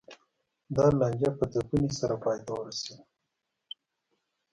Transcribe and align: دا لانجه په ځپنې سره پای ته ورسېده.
دا 0.75 0.85
لانجه 0.99 1.29
په 1.37 1.45
ځپنې 1.53 1.89
سره 1.99 2.15
پای 2.23 2.37
ته 2.45 2.51
ورسېده. 2.57 3.03